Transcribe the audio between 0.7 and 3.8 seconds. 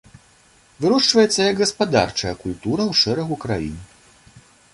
Вырошчваецца, як гаспадарчая культура ў шэрагу краін.